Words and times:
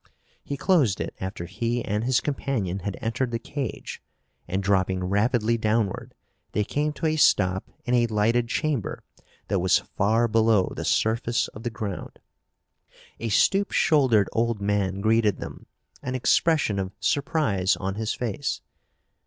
He 0.43 0.57
closed 0.57 0.99
it 0.99 1.13
after 1.19 1.45
he 1.45 1.85
and 1.85 2.03
his 2.03 2.21
companion 2.21 2.79
had 2.79 2.97
entered 3.01 3.29
the 3.29 3.37
cage 3.37 4.01
and, 4.47 4.63
dropping 4.63 5.03
rapidly 5.03 5.59
downward, 5.59 6.15
they 6.53 6.63
came 6.63 6.91
to 6.93 7.05
a 7.05 7.17
stop 7.17 7.69
in 7.85 7.93
a 7.93 8.07
lighted 8.07 8.47
chamber 8.47 9.03
that 9.47 9.59
was 9.59 9.77
far 9.77 10.27
below 10.27 10.73
the 10.75 10.85
surface 10.85 11.49
of 11.49 11.61
the 11.61 11.69
ground. 11.69 12.17
A 13.19 13.29
stoop 13.29 13.71
shouldered 13.71 14.27
old 14.33 14.59
man 14.59 15.01
greeted 15.01 15.37
them, 15.37 15.67
an 16.01 16.15
expression 16.15 16.79
of 16.79 16.93
surprise 16.99 17.75
on 17.75 17.93
his 17.93 18.15
face. 18.15 18.61